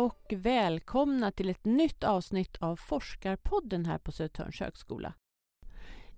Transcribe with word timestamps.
och 0.00 0.32
välkomna 0.36 1.30
till 1.30 1.50
ett 1.50 1.64
nytt 1.64 2.04
avsnitt 2.04 2.56
av 2.60 2.76
Forskarpodden 2.76 3.86
här 3.86 3.98
på 3.98 4.12
Södertörns 4.12 4.60
högskola. 4.60 5.12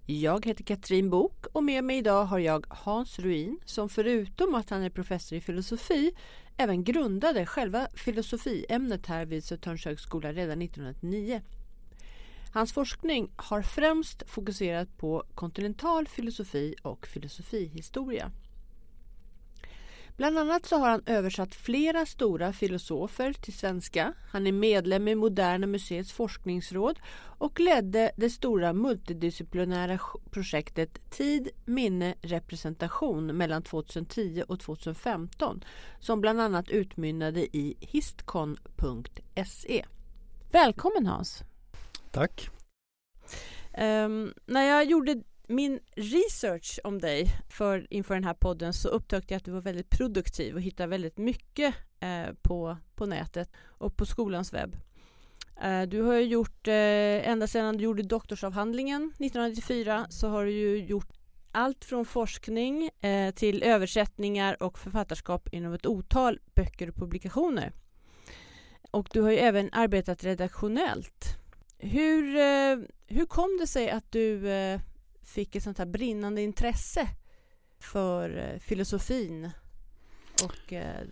Jag 0.06 0.46
heter 0.46 0.64
Katrin 0.64 1.11
Bok 1.11 1.46
och 1.52 1.64
med 1.64 1.84
mig 1.84 1.98
idag 1.98 2.24
har 2.24 2.38
jag 2.38 2.66
Hans 2.68 3.18
Ruin 3.18 3.60
som 3.64 3.88
förutom 3.88 4.55
att 4.55 4.70
han 4.70 4.82
är 4.82 4.91
professor 4.91 5.38
i 5.38 5.41
filosofi 5.41 6.12
även 6.56 6.84
grundade 6.84 7.46
själva 7.46 7.88
filosofiämnet 7.95 9.06
här 9.06 9.27
vid 9.27 9.45
Södertörns 9.45 9.84
högskola 9.84 10.33
redan 10.33 10.62
1909. 10.62 11.42
Hans 12.52 12.73
forskning 12.73 13.30
har 13.37 13.62
främst 13.62 14.30
fokuserat 14.30 14.96
på 14.96 15.24
kontinental 15.34 16.09
filosofi 16.09 16.74
och 16.83 17.06
filosofihistoria. 17.06 18.30
Bland 20.22 20.38
annat 20.38 20.66
så 20.66 20.76
har 20.76 20.90
han 20.90 21.02
översatt 21.06 21.54
flera 21.54 22.06
stora 22.06 22.52
filosofer 22.52 23.32
till 23.32 23.52
svenska. 23.52 24.12
Han 24.30 24.46
är 24.46 24.52
medlem 24.52 25.08
i 25.08 25.14
Moderna 25.14 25.66
museets 25.66 26.12
forskningsråd 26.12 26.98
och 27.38 27.60
ledde 27.60 28.12
det 28.16 28.30
stora 28.30 28.72
multidisciplinära 28.72 29.98
projektet 30.30 31.10
Tid, 31.10 31.48
minne, 31.64 32.14
representation 32.20 33.26
mellan 33.26 33.62
2010 33.62 34.45
och 34.48 34.60
2015 34.60 35.64
som 36.00 36.20
bland 36.20 36.40
annat 36.40 36.70
utmynnade 36.70 37.56
i 37.56 37.76
histkon.se. 37.80 39.84
Välkommen 40.52 41.06
Hans! 41.06 41.42
Tack! 42.10 42.50
Um, 43.78 44.34
när 44.46 44.62
jag 44.62 44.84
gjorde 44.84 45.23
min 45.48 45.80
research 45.96 46.80
om 46.84 46.98
dig 46.98 47.27
för, 47.48 47.87
inför 47.91 48.15
den 48.15 48.24
här 48.24 48.35
podden 48.35 48.73
så 48.73 48.88
upptäckte 48.88 49.35
jag 49.35 49.37
att 49.37 49.45
du 49.45 49.51
var 49.51 49.60
väldigt 49.60 49.90
produktiv 49.90 50.54
och 50.54 50.60
hittade 50.60 50.88
väldigt 50.88 51.18
mycket 51.18 51.74
eh, 52.01 52.35
på, 52.43 52.76
på 52.95 53.07
nätet 53.07 53.51
och 53.63 53.96
på 53.96 54.07
skolans 54.07 54.52
webb. 54.52 54.76
Eh, 55.63 55.82
du 55.82 56.02
har 56.02 56.15
ju 56.15 56.23
gjort, 56.23 56.68
eh, 56.68 57.29
ända 57.29 57.46
sedan 57.46 57.76
du 57.76 57.85
gjorde 57.85 58.02
doktorsavhandlingen 58.02 59.02
1994 59.02 60.07
så 60.10 60.29
har 60.29 60.45
du 60.45 60.51
ju 60.51 60.85
gjort 60.85 61.09
allt 61.52 61.85
från 61.85 62.04
forskning 62.04 62.90
eh, 63.01 63.35
till 63.35 63.63
översättningar 63.63 64.62
och 64.62 64.78
författarskap 64.78 65.48
inom 65.53 65.72
ett 65.72 65.87
otal 65.87 66.41
böcker 66.54 66.88
och 66.88 66.94
publikationer. 66.94 67.72
Och 68.91 69.09
du 69.12 69.20
har 69.20 69.31
ju 69.31 69.38
även 69.38 69.69
arbetat 69.72 70.25
redaktionellt. 70.25 71.37
Hur, 71.78 72.37
eh, 72.37 72.78
hur 73.06 73.26
kom 73.26 73.59
det 73.60 73.66
sig 73.66 73.91
att 73.91 74.12
du 74.12 74.48
eh, 74.48 74.81
fick 75.22 75.56
ett 75.56 75.62
sånt 75.62 75.78
här 75.78 75.87
brinnande 75.87 76.42
intresse 76.42 77.09
för 77.78 78.37
eh, 78.37 78.59
filosofin 78.59 79.50
och 80.44 80.72
eh, 80.72 81.06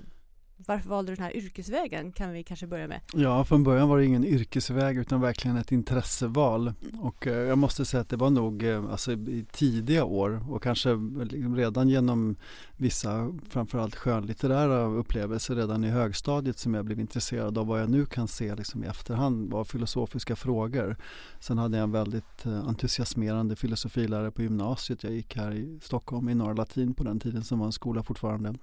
varför 0.66 0.88
valde 0.88 1.12
du 1.12 1.16
den 1.16 1.24
här 1.24 1.36
yrkesvägen 1.36 2.12
kan 2.12 2.32
vi 2.32 2.42
kanske 2.42 2.66
börja 2.66 2.88
med? 2.88 3.00
Ja, 3.14 3.44
från 3.44 3.64
början 3.64 3.88
var 3.88 3.98
det 3.98 4.04
ingen 4.04 4.24
yrkesväg 4.24 4.96
utan 4.96 5.20
verkligen 5.20 5.56
ett 5.56 5.72
intresseval. 5.72 6.72
Och 7.00 7.26
eh, 7.26 7.34
jag 7.34 7.58
måste 7.58 7.84
säga 7.84 8.00
att 8.00 8.08
det 8.08 8.16
var 8.16 8.30
nog 8.30 8.62
eh, 8.62 8.90
alltså, 8.90 9.12
i 9.12 9.46
tidiga 9.52 10.04
år 10.04 10.44
och 10.50 10.62
kanske 10.62 10.90
liksom 11.22 11.56
redan 11.56 11.88
genom 11.88 12.36
vissa 12.76 13.32
framförallt 13.48 13.96
skönlitterära 13.96 14.84
upplevelser 14.84 15.54
redan 15.54 15.84
i 15.84 15.88
högstadiet 15.88 16.58
som 16.58 16.74
jag 16.74 16.84
blev 16.84 17.00
intresserad 17.00 17.58
av 17.58 17.66
vad 17.66 17.80
jag 17.80 17.90
nu 17.90 18.06
kan 18.06 18.28
se 18.28 18.54
liksom, 18.54 18.84
i 18.84 18.86
efterhand 18.86 19.50
var 19.50 19.64
filosofiska 19.64 20.36
frågor. 20.36 20.96
Sen 21.40 21.58
hade 21.58 21.76
jag 21.76 21.84
en 21.84 21.92
väldigt 21.92 22.46
eh, 22.46 22.68
entusiasmerande 22.68 23.56
filosofilärare 23.56 24.30
på 24.30 24.42
gymnasiet. 24.42 25.04
Jag 25.04 25.12
gick 25.12 25.36
här 25.36 25.54
i 25.54 25.78
Stockholm 25.82 26.28
i 26.28 26.34
Norra 26.34 26.54
Latin 26.54 26.94
på 26.94 27.04
den 27.04 27.20
tiden 27.20 27.44
som 27.44 27.58
var 27.58 27.66
en 27.66 27.72
skola 27.72 28.02
fortfarande. 28.02 28.54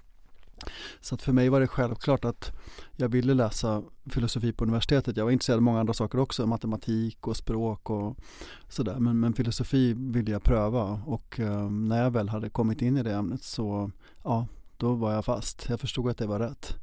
Så 1.02 1.16
att 1.16 1.22
för 1.22 1.34
mig 1.34 1.50
var 1.50 1.60
det 1.60 1.68
självklart 1.68 2.26
att 2.26 2.52
jag 2.96 3.10
ville 3.10 3.34
läsa 3.34 3.84
filosofi 4.10 4.54
på 4.54 4.64
universitetet. 4.64 5.18
Jag 5.18 5.26
var 5.26 5.32
intresserad 5.32 5.58
av 5.58 5.64
många 5.64 5.80
andra 5.80 5.94
saker 5.94 6.20
också, 6.20 6.48
matematik 6.48 7.28
och 7.28 7.38
språk 7.38 7.90
och 7.90 8.18
sådär. 8.70 9.00
Men, 9.00 9.20
men 9.20 9.34
filosofi 9.34 9.94
ville 9.94 10.32
jag 10.32 10.44
pröva 10.44 11.02
och 11.06 11.40
eh, 11.40 11.70
när 11.70 12.04
jag 12.04 12.12
väl 12.12 12.30
hade 12.30 12.50
kommit 12.50 12.82
in 12.82 12.98
i 12.98 13.04
det 13.04 13.14
ämnet 13.14 13.44
så, 13.44 13.92
ja, 14.24 14.48
då 14.78 14.94
var 14.94 15.14
jag 15.14 15.26
fast. 15.26 15.66
Jag 15.70 15.80
förstod 15.80 16.10
att 16.10 16.18
det 16.18 16.28
var 16.28 16.40
rätt. 16.40 16.76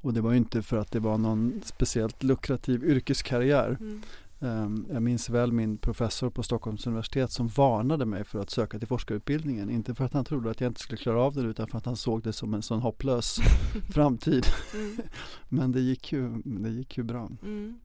Och 0.00 0.14
det 0.14 0.20
var 0.20 0.34
inte 0.34 0.62
för 0.62 0.76
att 0.76 0.92
det 0.92 1.00
var 1.00 1.18
någon 1.18 1.60
speciellt 1.64 2.22
lukrativ 2.22 2.84
yrkeskarriär. 2.84 3.76
Mm. 3.80 4.02
Ehm, 4.40 4.86
jag 4.90 5.02
minns 5.02 5.30
väl 5.30 5.52
min 5.52 5.78
professor 5.78 6.30
på 6.30 6.42
Stockholms 6.42 6.86
universitet 6.86 7.32
som 7.32 7.48
varnade 7.48 8.06
mig 8.06 8.24
för 8.24 8.38
att 8.38 8.50
söka 8.50 8.78
till 8.78 8.88
forskarutbildningen. 8.88 9.70
Inte 9.70 9.94
för 9.94 10.04
att 10.04 10.12
han 10.12 10.24
trodde 10.24 10.50
att 10.50 10.60
jag 10.60 10.70
inte 10.70 10.80
skulle 10.80 10.98
klara 10.98 11.22
av 11.22 11.34
det 11.34 11.40
utan 11.40 11.68
för 11.68 11.78
att 11.78 11.86
han 11.86 11.96
såg 11.96 12.22
det 12.22 12.32
som 12.32 12.54
en 12.54 12.62
sån 12.62 12.80
hopplös 12.80 13.38
framtid. 13.90 14.46
Mm. 14.74 14.96
Men 15.48 15.72
det 15.72 15.80
gick 15.80 16.12
ju, 16.12 16.42
det 16.44 16.70
gick 16.70 16.98
ju 16.98 17.02
bra. 17.04 17.30
Mm. 17.42 17.80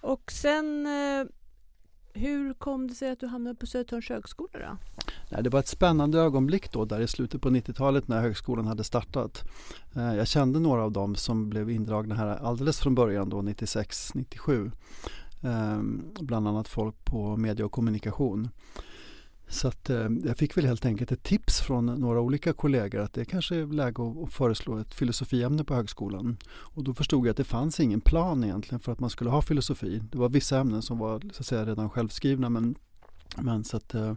Och 0.00 0.32
sen 0.32 0.86
eh, 0.86 1.26
hur 2.12 2.54
kom 2.54 2.88
det 2.88 2.94
sig 2.94 3.10
att 3.10 3.20
du 3.20 3.26
hamnade 3.26 3.56
på 3.56 3.66
Södertörns 3.66 4.08
högskola 4.08 4.58
då? 4.58 4.76
Nej, 5.30 5.42
det 5.42 5.50
var 5.50 5.60
ett 5.60 5.68
spännande 5.68 6.18
ögonblick 6.18 6.72
då 6.72 6.84
där 6.84 7.00
i 7.00 7.06
slutet 7.06 7.42
på 7.42 7.50
90-talet 7.50 8.08
när 8.08 8.20
högskolan 8.20 8.66
hade 8.66 8.84
startat. 8.84 9.42
Eh, 9.96 10.14
jag 10.14 10.28
kände 10.28 10.60
några 10.60 10.84
av 10.84 10.92
dem 10.92 11.14
som 11.14 11.50
blev 11.50 11.70
indragna 11.70 12.14
här 12.14 12.26
alldeles 12.26 12.80
från 12.80 12.94
början 12.94 13.28
då 13.28 13.42
96-97. 13.42 14.60
Ehm, 14.60 14.72
Ehm, 15.42 16.02
bland 16.20 16.48
annat 16.48 16.68
folk 16.68 17.04
på 17.04 17.36
media 17.36 17.66
och 17.66 17.72
kommunikation. 17.72 18.48
Så 19.48 19.68
att, 19.68 19.90
eh, 19.90 20.08
jag 20.24 20.36
fick 20.36 20.56
väl 20.56 20.66
helt 20.66 20.86
enkelt 20.86 21.12
ett 21.12 21.22
tips 21.22 21.60
från 21.60 21.86
några 21.86 22.20
olika 22.20 22.52
kollegor 22.52 23.00
att 23.00 23.12
det 23.12 23.24
kanske 23.24 23.56
är 23.56 23.66
läge 23.66 24.22
att 24.24 24.32
föreslå 24.32 24.78
ett 24.78 24.94
filosofiämne 24.94 25.64
på 25.64 25.74
högskolan. 25.74 26.36
Och 26.50 26.84
då 26.84 26.94
förstod 26.94 27.26
jag 27.26 27.30
att 27.30 27.36
det 27.36 27.44
fanns 27.44 27.80
ingen 27.80 28.00
plan 28.00 28.44
egentligen 28.44 28.80
för 28.80 28.92
att 28.92 29.00
man 29.00 29.10
skulle 29.10 29.30
ha 29.30 29.42
filosofi. 29.42 30.02
Det 30.12 30.18
var 30.18 30.28
vissa 30.28 30.58
ämnen 30.58 30.82
som 30.82 30.98
var 30.98 31.20
så 31.32 31.40
att 31.40 31.46
säga, 31.46 31.66
redan 31.66 31.90
självskrivna 31.90 32.48
men, 32.48 32.74
men 33.36 33.64
så 33.64 33.76
att 33.76 33.94
eh, 33.94 34.10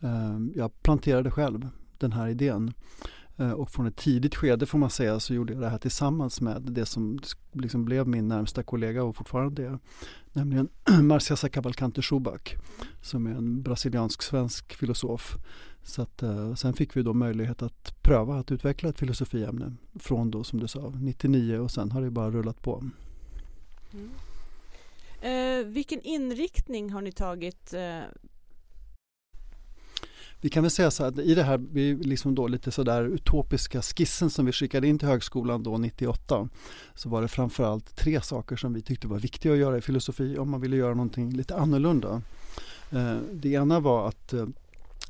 eh 0.00 0.38
jag 0.54 0.82
planterade 0.82 1.30
själv 1.30 1.68
den 1.98 2.12
här 2.12 2.28
idén. 2.28 2.72
Eh, 3.36 3.50
och 3.52 3.70
från 3.70 3.86
ett 3.86 3.96
tidigt 3.96 4.34
skede 4.34 4.66
får 4.66 4.78
man 4.78 4.90
säga 4.90 5.20
så 5.20 5.34
gjorde 5.34 5.52
jag 5.52 5.62
det 5.62 5.68
här 5.68 5.78
tillsammans 5.78 6.40
med 6.40 6.62
det 6.62 6.86
som 6.86 7.18
liksom 7.52 7.84
blev 7.84 8.08
min 8.08 8.28
närmsta 8.28 8.62
kollega 8.62 9.04
och 9.04 9.16
fortfarande 9.16 9.66
är. 9.66 9.78
Nämligen 10.32 10.68
Marciasa 11.02 11.48
Cavalcante 11.48 12.02
Schuback 12.02 12.56
som 13.02 13.26
är 13.26 13.30
en 13.30 13.62
brasiliansk-svensk 13.62 14.74
filosof. 14.74 15.36
Så 15.82 16.02
att, 16.02 16.22
eh, 16.22 16.54
sen 16.54 16.74
fick 16.74 16.96
vi 16.96 17.02
då 17.02 17.14
möjlighet 17.14 17.62
att 17.62 18.02
pröva 18.02 18.38
att 18.38 18.50
utveckla 18.50 18.88
ett 18.88 18.98
filosofiämne 18.98 19.72
från 19.94 20.30
då 20.30 20.44
som 20.44 20.60
du 20.60 20.68
sa 20.68 20.92
99 20.96 21.58
och 21.58 21.70
sen 21.70 21.90
har 21.90 22.02
det 22.02 22.10
bara 22.10 22.30
rullat 22.30 22.62
på. 22.62 22.84
Mm. 23.92 24.10
Eh, 25.24 25.66
vilken 25.66 26.00
inriktning 26.00 26.92
har 26.92 27.02
ni 27.02 27.12
tagit 27.12 27.74
eh, 27.74 28.00
vi 30.44 30.50
kan 30.50 30.62
väl 30.62 30.70
säga 30.70 30.90
så 30.90 31.04
att 31.04 31.18
i 31.18 31.34
det 31.34 31.42
här 31.42 31.60
liksom 32.04 32.34
då 32.34 32.46
lite 32.48 32.70
sådär 32.70 33.04
utopiska 33.04 33.82
skissen 33.82 34.30
som 34.30 34.46
vi 34.46 34.52
skickade 34.52 34.86
in 34.86 34.98
till 34.98 35.08
högskolan 35.08 35.62
då 35.62 35.78
98 35.78 36.48
så 36.94 37.08
var 37.08 37.22
det 37.22 37.28
framförallt 37.28 37.96
tre 37.96 38.20
saker 38.20 38.56
som 38.56 38.72
vi 38.72 38.82
tyckte 38.82 39.08
var 39.08 39.18
viktiga 39.18 39.52
att 39.52 39.58
göra 39.58 39.78
i 39.78 39.80
filosofi 39.80 40.38
om 40.38 40.50
man 40.50 40.60
ville 40.60 40.76
göra 40.76 40.94
någonting 40.94 41.30
lite 41.30 41.56
annorlunda. 41.56 42.22
Eh, 42.90 43.16
det 43.32 43.48
ena 43.48 43.80
var 43.80 44.08
att 44.08 44.32
eh, 44.32 44.46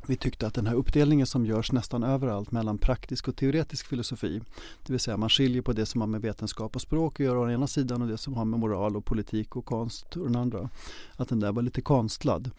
vi 0.06 0.16
tyckte 0.16 0.46
att 0.46 0.54
den 0.54 0.66
här 0.66 0.74
uppdelningen 0.74 1.26
som 1.26 1.46
görs 1.46 1.72
nästan 1.72 2.02
överallt 2.02 2.52
mellan 2.52 2.78
praktisk 2.78 3.28
och 3.28 3.36
teoretisk 3.36 3.86
filosofi, 3.86 4.40
det 4.86 4.92
vill 4.92 5.00
säga 5.00 5.16
man 5.16 5.28
skiljer 5.28 5.62
på 5.62 5.72
det 5.72 5.86
som 5.86 6.00
har 6.00 6.08
med 6.08 6.22
vetenskap 6.22 6.74
och 6.74 6.82
språk 6.82 7.20
att 7.20 7.26
göra 7.26 7.40
å 7.40 7.50
ena 7.50 7.66
sidan 7.66 8.02
och 8.02 8.08
det 8.08 8.18
som 8.18 8.34
har 8.34 8.44
med 8.44 8.60
moral 8.60 8.96
och 8.96 9.04
politik 9.04 9.56
och 9.56 9.64
konst 9.64 10.16
å 10.16 10.24
den 10.24 10.36
andra, 10.36 10.70
att 11.16 11.28
den 11.28 11.40
där 11.40 11.52
var 11.52 11.62
lite 11.62 11.80
konstlad. 11.80 12.50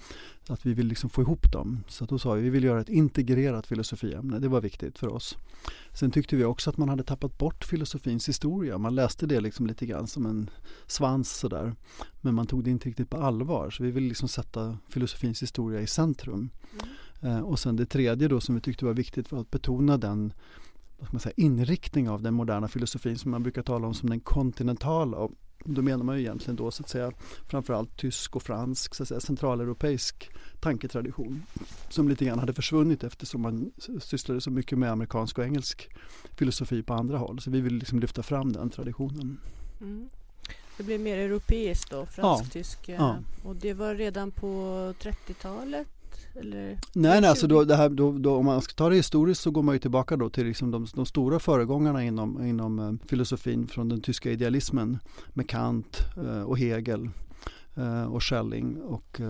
Att 0.47 0.65
vi 0.65 0.73
vill 0.73 0.87
liksom 0.87 1.09
få 1.09 1.21
ihop 1.21 1.51
dem. 1.51 1.83
Så 1.87 2.05
då 2.05 2.19
sa 2.19 2.33
vi, 2.33 2.41
vi 2.41 2.49
vill 2.49 2.63
göra 2.63 2.81
ett 2.81 2.89
integrerat 2.89 3.67
filosofiämne, 3.67 4.39
det 4.39 4.47
var 4.47 4.61
viktigt 4.61 4.99
för 4.99 5.13
oss. 5.13 5.37
Sen 5.93 6.11
tyckte 6.11 6.35
vi 6.35 6.43
också 6.43 6.69
att 6.69 6.77
man 6.77 6.89
hade 6.89 7.03
tappat 7.03 7.37
bort 7.37 7.65
filosofins 7.65 8.29
historia. 8.29 8.77
Man 8.77 8.95
läste 8.95 9.25
det 9.25 9.39
liksom 9.39 9.67
lite 9.67 9.85
grann 9.85 10.07
som 10.07 10.25
en 10.25 10.49
svans 10.87 11.37
sådär. 11.37 11.75
Men 12.21 12.35
man 12.35 12.47
tog 12.47 12.63
det 12.63 12.69
inte 12.69 12.89
riktigt 12.89 13.09
på 13.09 13.17
allvar. 13.17 13.69
Så 13.69 13.83
vi 13.83 13.91
vill 13.91 14.03
liksom 14.03 14.27
sätta 14.27 14.77
filosofins 14.89 15.41
historia 15.41 15.81
i 15.81 15.87
centrum. 15.87 16.49
Mm. 16.73 16.87
Eh, 17.25 17.39
och 17.39 17.59
sen 17.59 17.75
det 17.75 17.85
tredje 17.85 18.27
då 18.27 18.41
som 18.41 18.55
vi 18.55 18.61
tyckte 18.61 18.85
var 18.85 18.93
viktigt 18.93 19.31
var 19.31 19.39
att 19.39 19.51
betona 19.51 19.97
den 19.97 20.33
vad 20.97 21.13
man 21.13 21.19
säga, 21.19 21.33
inriktning 21.37 22.09
av 22.09 22.21
den 22.21 22.33
moderna 22.33 22.67
filosofin 22.67 23.17
som 23.17 23.31
man 23.31 23.43
brukar 23.43 23.61
tala 23.61 23.87
om 23.87 23.93
som 23.93 24.09
den 24.09 24.19
kontinentala. 24.19 25.17
Och 25.17 25.31
då 25.65 25.81
menar 25.81 26.03
man 26.03 26.15
ju 26.15 26.21
egentligen 26.21 26.55
då 26.55 26.71
så 26.71 26.83
att 26.83 26.89
säga 26.89 27.11
framförallt 27.47 27.97
tysk 27.97 28.35
och 28.35 28.43
fransk, 28.43 28.95
så 28.95 29.03
att 29.03 29.09
säga, 29.09 29.19
centraleuropeisk 29.19 30.29
tanketradition 30.59 31.43
som 31.89 32.09
lite 32.09 32.25
grann 32.25 32.39
hade 32.39 32.53
försvunnit 32.53 33.03
eftersom 33.03 33.41
man 33.41 33.71
sysslade 33.99 34.41
så 34.41 34.51
mycket 34.51 34.77
med 34.77 34.91
amerikansk 34.91 35.37
och 35.37 35.45
engelsk 35.45 35.89
filosofi 36.35 36.83
på 36.83 36.93
andra 36.93 37.17
håll. 37.17 37.41
Så 37.41 37.51
vi 37.51 37.61
vill 37.61 37.73
liksom 37.73 37.99
lyfta 37.99 38.23
fram 38.23 38.53
den 38.53 38.69
traditionen. 38.69 39.37
Mm. 39.81 40.09
Det 40.77 40.83
blev 40.83 40.99
mer 40.99 41.17
europeiskt 41.17 41.91
då, 41.91 42.05
fransk-tysk. 42.05 42.79
Ja, 42.85 42.95
ja. 42.95 43.17
Och 43.43 43.55
det 43.55 43.73
var 43.73 43.95
redan 43.95 44.31
på 44.31 44.47
30-talet 44.99 45.94
Eller? 46.35 46.79
Nej, 46.93 47.21
nej 47.21 47.29
alltså 47.29 47.47
då, 47.47 47.63
det 47.63 47.75
här, 47.75 47.89
då, 47.89 48.11
då, 48.11 48.35
om 48.35 48.45
man 48.45 48.61
ska 48.61 48.73
ta 48.73 48.89
det 48.89 48.95
historiskt 48.95 49.41
så 49.41 49.51
går 49.51 49.63
man 49.63 49.75
ju 49.75 49.79
tillbaka 49.79 50.17
då 50.17 50.29
till 50.29 50.45
liksom 50.45 50.71
de, 50.71 50.87
de 50.95 51.05
stora 51.05 51.39
föregångarna 51.39 52.03
inom, 52.03 52.45
inom 52.45 52.79
uh, 52.79 52.93
filosofin 53.07 53.67
från 53.67 53.89
den 53.89 54.01
tyska 54.01 54.31
idealismen 54.31 54.99
med 55.27 55.49
Kant 55.49 56.01
uh, 56.17 56.41
och 56.41 56.59
Hegel 56.59 57.09
uh, 57.77 58.03
och 58.03 58.23
Schelling 58.23 58.81
och 58.81 59.21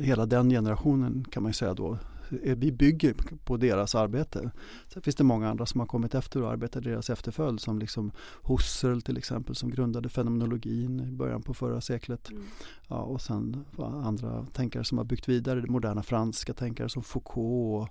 hela 0.00 0.26
den 0.26 0.50
generationen 0.50 1.24
kan 1.30 1.42
man 1.42 1.50
ju 1.50 1.54
säga 1.54 1.74
då 1.74 1.98
vi 2.30 2.72
bygger 2.72 3.14
på 3.44 3.56
deras 3.56 3.94
arbete. 3.94 4.50
Sen 4.88 5.02
finns 5.02 5.16
det 5.16 5.24
många 5.24 5.48
andra 5.48 5.66
som 5.66 5.80
har 5.80 5.86
kommit 5.86 6.14
efter 6.14 6.42
och 6.42 6.50
arbetar 6.50 6.80
deras 6.80 7.10
efterföljd 7.10 7.60
som 7.60 7.78
liksom 7.78 8.12
Husserl 8.42 9.00
till 9.00 9.16
exempel 9.16 9.54
som 9.54 9.70
grundade 9.70 10.08
fenomenologin 10.08 11.00
i 11.00 11.12
början 11.12 11.42
på 11.42 11.54
förra 11.54 11.80
seklet. 11.80 12.30
Mm. 12.30 12.42
Ja, 12.88 12.96
och 12.96 13.20
sen 13.20 13.64
andra 13.78 14.46
tänkare 14.52 14.84
som 14.84 14.98
har 14.98 15.04
byggt 15.04 15.28
vidare, 15.28 15.66
moderna 15.68 16.02
franska 16.02 16.54
tänkare 16.54 16.88
som 16.88 17.02
Foucault 17.02 17.90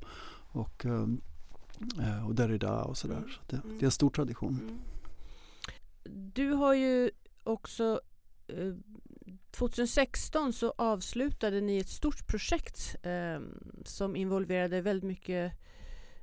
och, 0.51 0.85
och, 0.85 0.85
eh, 0.85 2.27
och 2.27 2.35
Derrida 2.35 2.83
och 2.83 2.97
sådär. 2.97 3.23
Så 3.27 3.41
det, 3.47 3.61
det, 3.69 3.83
är 3.83 3.85
en 3.85 3.91
stor 3.91 4.09
tradition. 4.09 4.59
Mm. 4.61 4.79
Du 6.33 6.51
har 6.51 6.73
ju 6.73 7.11
också 7.43 8.01
2016 9.51 10.53
så 10.53 10.73
avslutade 10.77 11.61
ni 11.61 11.77
ett 11.77 11.89
stort 11.89 12.27
projekt 12.27 12.95
eh, 13.03 13.39
som 13.85 14.15
involverade 14.15 14.81
väldigt 14.81 15.07
mycket 15.07 15.53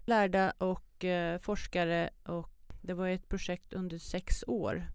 lärda 0.05 0.53
och 0.59 1.05
eh, 1.05 1.39
forskare 1.39 2.11
och 2.25 2.51
det 2.83 2.95
var 2.95 3.09
ett 3.09 3.29
projekt 3.29 3.73
under 3.73 3.99
sex 3.99 4.45
år. 4.47 4.87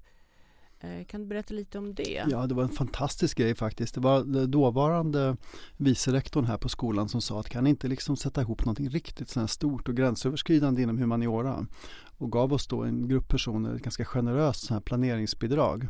Eh, 0.80 1.06
kan 1.06 1.22
du 1.22 1.28
berätta 1.28 1.54
lite 1.54 1.78
om 1.78 1.96
det? 1.96 2.24
Ja, 2.30 2.48
det 2.48 2.56
var 2.56 2.64
en 2.64 2.70
fantastisk 2.70 3.38
grej 3.38 3.56
faktiskt. 3.56 3.96
Det 3.96 4.02
var 4.02 4.48
dåvarande 4.48 5.38
vicerektorn 5.78 6.46
här 6.46 6.58
på 6.58 6.70
skolan 6.70 7.10
som 7.10 7.22
sa 7.22 7.40
att 7.40 7.50
kan 7.50 7.68
inte 7.68 7.88
liksom 7.88 8.18
sätta 8.18 8.42
ihop 8.42 8.66
någonting 8.66 8.90
riktigt 8.90 9.30
sådär 9.30 9.48
stort 9.48 9.90
och 9.90 9.96
gränsöverskridande 9.96 10.82
inom 10.82 10.98
humaniora 10.98 11.66
och 12.18 12.32
gav 12.32 12.54
oss 12.54 12.68
då 12.68 12.84
en 12.84 13.08
grupp 13.08 13.28
personer 13.28 13.76
ett 13.76 13.82
ganska 13.82 14.06
generöst 14.06 14.66
så 14.66 14.74
här 14.74 14.82
planeringsbidrag. 14.82 15.88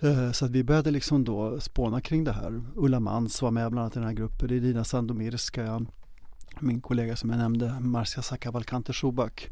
Eh, 0.00 0.32
så 0.32 0.44
att 0.44 0.50
vi 0.50 0.64
började 0.64 0.90
liksom 0.90 1.24
då 1.24 1.60
spåna 1.60 2.00
kring 2.00 2.24
det 2.24 2.32
här. 2.32 2.62
Ulla 2.76 3.00
Mans 3.00 3.42
var 3.42 3.50
med 3.50 3.70
bland 3.70 3.82
annat 3.82 3.96
i 3.96 3.98
den 3.98 4.08
här 4.08 4.14
gruppen, 4.14 4.50
Irina 4.50 4.84
Sandomirska, 4.84 5.86
min 6.60 6.80
kollega 6.80 7.16
som 7.16 7.30
jag 7.30 7.38
nämnde, 7.38 7.80
Marcia 7.80 8.22
Sakavalkante 8.22 8.92
Schubak. 8.92 9.50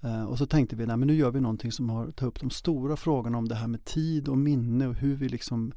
Eh, 0.00 0.24
och 0.24 0.38
så 0.38 0.46
tänkte 0.46 0.76
vi, 0.76 0.86
nej 0.86 0.96
men 0.96 1.08
nu 1.08 1.14
gör 1.14 1.30
vi 1.30 1.40
någonting 1.40 1.72
som 1.72 1.90
har 1.90 2.04
tagit 2.04 2.22
upp 2.22 2.40
de 2.40 2.50
stora 2.50 2.96
frågorna 2.96 3.38
om 3.38 3.48
det 3.48 3.54
här 3.54 3.68
med 3.68 3.84
tid 3.84 4.28
och 4.28 4.38
minne 4.38 4.86
och 4.86 4.94
hur 4.94 5.16
vi 5.16 5.28
liksom 5.28 5.72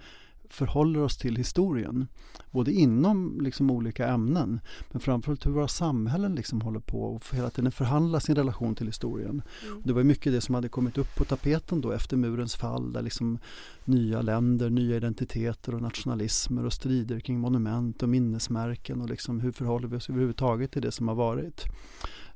förhåller 0.50 1.00
oss 1.00 1.18
till 1.18 1.36
historien. 1.36 2.08
Både 2.52 2.72
inom 2.72 3.40
liksom 3.42 3.72
olika 3.72 4.08
ämnen 4.08 4.60
men 4.92 5.02
framförallt 5.02 5.46
hur 5.46 5.52
våra 5.52 5.68
samhällen 5.68 6.36
liksom 6.36 6.62
håller 6.62 6.80
på 6.80 7.04
och 7.04 7.36
hela 7.36 7.50
tiden 7.50 7.72
förhandla 7.72 8.20
sin 8.20 8.36
relation 8.36 8.76
till 8.76 8.88
historien. 8.88 9.42
Mm. 9.66 9.82
Det 9.84 9.94
var 9.94 10.04
mycket 10.04 10.34
det 10.34 10.42
som 10.42 10.56
hade 10.56 10.70
kommit 10.70 10.98
upp 10.98 11.16
på 11.16 11.26
tapeten 11.26 11.82
då 11.82 11.92
efter 11.92 12.18
murens 12.18 12.56
fall 12.56 12.94
där 12.94 13.02
liksom 13.02 13.40
nya 13.86 14.22
länder, 14.22 14.70
nya 14.70 14.96
identiteter 14.96 15.76
och 15.76 15.82
nationalismer 15.82 16.66
och 16.66 16.74
strider 16.74 17.20
kring 17.20 17.40
monument 17.40 18.04
och 18.04 18.10
minnesmärken 18.10 19.02
och 19.02 19.10
liksom 19.10 19.40
hur 19.40 19.52
förhåller 19.52 19.88
vi 19.88 19.98
oss 19.98 20.10
överhuvudtaget 20.10 20.72
till 20.72 20.82
det 20.82 20.92
som 20.92 21.08
har 21.08 21.16
varit. 21.16 21.66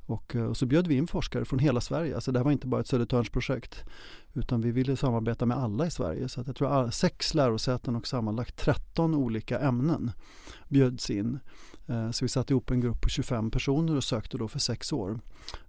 Och, 0.09 0.35
eh, 0.35 0.43
och, 0.43 0.57
så 0.57 0.65
bjöd 0.65 0.87
vi 0.87 0.95
in 0.95 1.07
forskare 1.07 1.45
från 1.45 1.59
hela 1.59 1.81
Sverige. 1.81 2.15
Alltså 2.15 2.31
det 2.31 2.39
här 2.39 2.43
var 2.43 2.51
inte 2.51 2.67
bara 2.67 2.81
ett 2.81 2.87
Södertörnsprojekt. 2.87 3.85
Utan 4.33 4.61
vi 4.61 4.71
ville 4.71 4.95
samarbeta 4.95 5.45
med 5.45 5.57
alla 5.57 5.85
i 5.87 5.91
Sverige. 5.91 6.29
Så 6.29 6.41
att 6.41 6.47
jag 6.47 6.55
tror 6.55 6.91
sex 6.91 7.33
lärosäten 7.33 7.95
och 7.95 8.07
sammanlagt 8.07 8.57
13 8.57 9.15
olika 9.15 9.59
ämnen 9.59 10.11
bjöds 10.67 11.09
in. 11.09 11.39
Eh, 11.87 12.11
så 12.11 12.25
vi 12.25 12.29
satte 12.29 12.53
ihop 12.53 12.71
en 12.71 12.81
grupp 12.81 13.01
på 13.01 13.09
25 13.09 13.51
personer 13.51 13.95
och 13.95 14.03
sökte 14.03 14.37
då 14.37 14.47
för 14.47 14.59
sex 14.59 14.93
år. 14.93 15.19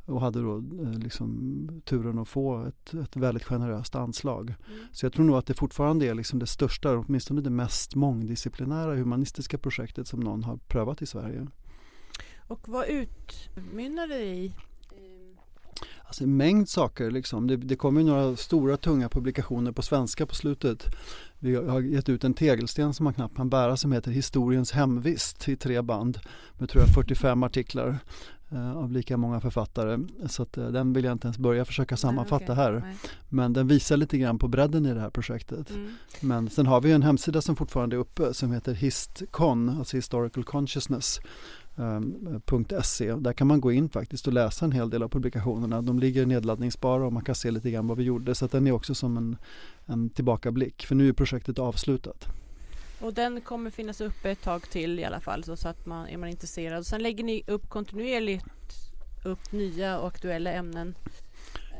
Och 0.07 0.21
hade 0.21 0.43
då 0.43 0.57
eh, 0.57 0.99
liksom 0.99 1.83
turen 1.85 2.19
att 2.19 2.29
få 2.29 2.65
ett, 2.65 2.95
ett 2.95 3.17
väldigt 3.17 3.45
generöst 3.45 3.95
anslag. 3.95 4.55
Mm. 4.67 4.81
Så 4.93 5.07
jag 5.07 5.13
tror 5.13 5.25
nog 5.25 5.37
att 5.37 5.47
det 5.47 5.55
fortfarande 5.55 6.07
är 6.07 6.15
liksom 6.15 6.39
det 6.39 6.47
största, 6.47 6.99
åtminstone 6.99 7.41
det 7.41 7.51
mest 7.51 7.95
mångdisciplinära 7.95 8.97
humanistiska 8.97 9.59
projektet 9.59 10.09
som 10.09 10.21
någon 10.21 10.45
har 10.45 10.57
prövat 10.57 11.03
i 11.03 11.07
Sverige. 11.07 11.47
Och 12.51 12.69
vad 12.69 12.87
utmynnar 12.89 14.07
det 14.07 14.23
i? 14.23 14.53
Alltså 16.05 16.25
en 16.25 16.37
mängd 16.37 16.69
saker 16.69 17.11
liksom. 17.11 17.47
Det, 17.47 17.57
det 17.57 17.77
kommer 17.77 18.03
några 18.03 18.37
stora 18.37 18.77
tunga 18.77 19.09
publikationer 19.09 19.73
på 19.73 19.83
svenska 19.83 20.27
på 20.27 20.35
slutet. 20.35 20.87
Vi 21.39 21.55
har 21.55 21.81
gett 21.81 22.09
ut 22.09 22.25
en 22.25 22.35
tegelsten 22.35 22.95
som 22.95 23.05
man 23.05 23.15
knappt 23.15 23.37
kan 23.37 23.51
bära 23.51 23.77
som 23.77 23.93
heter 23.93 24.11
Historiens 24.11 24.73
hemvist 24.73 25.49
i 25.49 25.57
tre 25.57 25.83
band 25.83 26.19
med 26.59 26.69
tror 26.69 26.85
jag 26.85 26.95
45 26.95 27.43
artiklar 27.43 27.99
eh, 28.51 28.77
av 28.77 28.93
lika 28.93 29.17
många 29.17 29.41
författare. 29.41 29.99
Så 30.29 30.43
att, 30.43 30.59
eh, 30.59 30.67
den 30.67 30.93
vill 30.93 31.05
jag 31.05 31.13
inte 31.13 31.27
ens 31.27 31.39
börja 31.39 31.65
försöka 31.65 31.97
sammanfatta 31.97 32.45
Nej, 32.45 32.53
okay. 32.53 32.65
här. 32.65 32.81
Nej. 32.81 32.97
Men 33.29 33.53
den 33.53 33.69
visar 33.69 33.97
lite 33.97 34.19
grann 34.19 34.39
på 34.39 34.49
bredden 34.49 34.87
i 34.87 34.95
det 34.95 35.01
här 35.01 35.11
projektet. 35.11 35.71
Mm. 35.71 35.93
Men 36.21 36.51
sen 36.51 36.67
har 36.67 36.81
vi 36.81 36.93
en 36.93 37.03
hemsida 37.03 37.43
som 37.43 37.57
fortfarande 37.57 37.97
är 37.97 38.01
uppe 38.01 38.35
som 38.35 38.53
heter 38.53 38.75
HistCon, 38.75 39.69
alltså 39.69 39.97
Historical 39.97 40.45
Consciousness 40.45 41.21
Ehm, 41.77 42.41
.se. 42.83 43.15
Där 43.15 43.33
kan 43.33 43.47
man 43.47 43.61
gå 43.61 43.73
in 43.73 43.89
faktiskt 43.89 44.27
och 44.27 44.33
läsa 44.33 44.65
en 44.65 44.73
hel 44.73 44.91
del 44.91 45.03
av 45.03 45.09
publikationerna. 45.09 45.83
De 45.83 45.99
ligger 45.99 46.27
nedladdningsbara 46.27 47.07
och 47.07 47.13
man 47.13 47.25
kan 47.25 47.35
se 47.35 47.51
lite 47.51 47.71
grann 47.71 47.87
vad 47.87 47.97
vi 47.97 48.05
gjorde. 48.05 48.35
Så 48.35 48.47
den 48.47 48.67
är 48.67 48.73
också 48.73 48.95
som 48.95 49.17
en, 49.17 49.37
en 49.87 50.11
tillbakablick. 50.11 50.87
För 50.87 50.95
nu 50.95 51.09
är 51.09 51.13
projektet 51.13 51.59
avslutat. 51.59 52.27
Och 53.01 53.15
den 53.15 53.41
kommer 53.41 53.71
finnas 53.71 54.01
uppe 54.01 54.31
ett 54.31 54.43
tag 54.43 54.71
till 54.71 54.99
i 54.99 55.05
alla 55.05 55.21
fall 55.21 55.45
så 55.45 55.69
att 55.69 55.87
man 55.87 56.09
är 56.09 56.17
man 56.17 56.29
intresserad. 56.29 56.87
Sen 56.87 57.03
lägger 57.03 57.25
ni 57.25 57.43
upp 57.47 57.69
kontinuerligt 57.69 58.45
upp 59.25 59.53
nya 59.53 59.99
och 59.99 60.09
aktuella 60.09 60.53
ämnen 60.53 60.95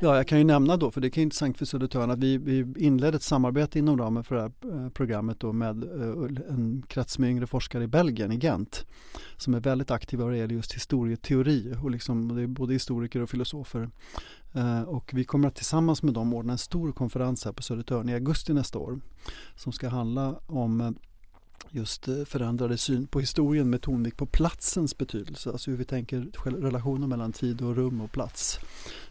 Ja, 0.03 0.15
jag 0.15 0.27
kan 0.27 0.37
ju 0.37 0.43
nämna 0.43 0.77
då, 0.77 0.91
för 0.91 1.01
det 1.01 1.09
kan 1.09 1.21
vara 1.21 1.23
intressant 1.23 1.57
för 1.57 1.65
Södertörn, 1.65 2.11
att 2.11 2.19
vi, 2.19 2.37
vi 2.37 2.73
inledde 2.77 3.15
ett 3.15 3.23
samarbete 3.23 3.79
inom 3.79 3.97
ramen 3.97 4.23
för 4.23 4.35
det 4.35 4.41
här 4.41 4.51
eh, 4.85 4.89
programmet 4.89 5.39
då 5.39 5.53
med 5.53 5.83
eh, 5.83 6.49
en 6.49 6.83
krets 6.87 7.19
med 7.19 7.29
yngre 7.29 7.47
forskare 7.47 7.83
i 7.83 7.87
Belgien, 7.87 8.31
i 8.31 8.37
Gent, 8.37 8.85
som 9.37 9.53
är 9.53 9.59
väldigt 9.59 9.91
aktiva 9.91 10.23
vad 10.23 10.33
det 10.33 10.37
gäller 10.37 10.55
just 10.55 10.73
historieteori 10.73 11.75
och 11.83 11.91
liksom, 11.91 12.35
det 12.35 12.41
är 12.41 12.47
både 12.47 12.73
historiker 12.73 13.21
och 13.21 13.29
filosofer. 13.29 13.89
Eh, 14.53 14.81
och 14.81 15.11
vi 15.13 15.23
kommer 15.23 15.47
att 15.47 15.55
tillsammans 15.55 16.03
med 16.03 16.13
dem 16.13 16.33
ordna 16.33 16.51
en 16.51 16.57
stor 16.57 16.91
konferens 16.91 17.45
här 17.45 17.51
på 17.51 17.63
Södertörn 17.63 18.09
i 18.09 18.13
augusti 18.13 18.53
nästa 18.53 18.79
år 18.79 18.99
som 19.55 19.71
ska 19.71 19.89
handla 19.89 20.39
om 20.45 20.95
just 21.69 22.07
eh, 22.07 22.23
förändrade 22.25 22.77
syn 22.77 23.07
på 23.07 23.19
historien 23.19 23.69
med 23.69 23.81
tonvikt 23.81 24.17
på 24.17 24.25
platsens 24.25 24.97
betydelse, 24.97 25.51
alltså 25.51 25.71
hur 25.71 25.77
vi 25.77 25.85
tänker 25.85 26.27
relationen 26.61 27.09
mellan 27.09 27.33
tid 27.33 27.61
och 27.61 27.75
rum 27.75 28.01
och 28.01 28.11
plats. 28.11 28.59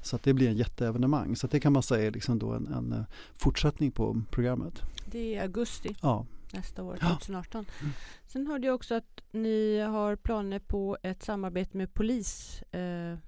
Så 0.03 0.17
att 0.17 0.23
det 0.23 0.33
blir 0.33 0.49
en 0.49 0.57
jätteevenemang. 0.57 1.37
Så 1.37 1.47
det 1.47 1.61
kan 1.61 1.73
man 1.73 1.83
säga 1.83 2.07
är 2.07 2.11
liksom 2.11 2.39
då 2.39 2.53
en, 2.53 2.67
en 2.67 2.93
eh, 2.93 3.03
fortsättning 3.35 3.91
på 3.91 4.23
programmet. 4.31 4.83
Det 5.07 5.37
är 5.37 5.43
augusti 5.43 5.97
ja. 6.03 6.27
nästa 6.53 6.83
år, 6.83 6.97
2018. 6.97 7.65
Ja. 7.69 7.81
Mm. 7.81 7.93
Sen 8.27 8.47
hörde 8.47 8.67
jag 8.67 8.75
också 8.75 8.95
att 8.95 9.21
ni 9.33 9.79
har 9.79 10.17
planer 10.17 10.59
på 10.59 10.97
ett 11.03 11.23
samarbete 11.23 11.77
med 11.77 11.95
polis 11.95 12.63
eh, 12.63 13.19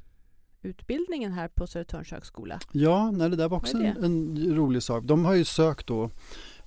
utbildningen 0.62 1.32
här 1.32 1.49
på 1.49 1.66
Södertörns 1.66 2.11
högskola. 2.11 2.61
Ja, 2.73 3.11
nej, 3.11 3.30
det 3.30 3.37
där 3.37 3.49
var 3.49 3.56
också 3.56 3.76
en, 3.76 4.04
en, 4.04 4.54
rolig 4.56 4.82
sak. 4.82 5.04
De 5.04 5.25
har 5.25 5.35
ju 5.35 5.44
sökt 5.44 5.87
då 5.87 6.11